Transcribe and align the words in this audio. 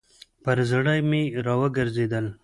پر 0.43 0.57
زړه 0.69 0.95
مي 1.09 1.23
راوګرځېدل. 1.45 2.25